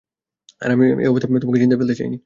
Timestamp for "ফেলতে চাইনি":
1.81-2.17